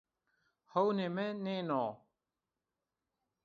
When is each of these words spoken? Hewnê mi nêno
Hewnê 0.73 1.07
mi 1.15 1.27
nêno 1.45 1.83